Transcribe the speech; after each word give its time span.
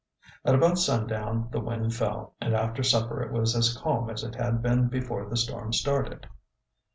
At 0.43 0.55
about 0.55 0.79
sundown 0.79 1.49
the 1.51 1.59
wind 1.59 1.93
fell 1.93 2.33
and 2.41 2.55
after 2.55 2.81
supper 2.81 3.21
it 3.21 3.31
was 3.31 3.55
as 3.55 3.77
calm 3.77 4.09
as 4.09 4.23
it 4.23 4.33
had 4.33 4.59
been 4.59 4.87
before 4.87 5.29
the 5.29 5.37
storm 5.37 5.71
started. 5.73 6.25